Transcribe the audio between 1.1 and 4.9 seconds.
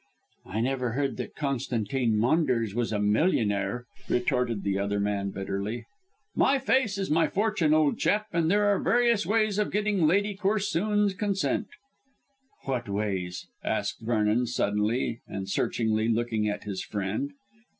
that Constantine Maunders was a millionaire," retorted the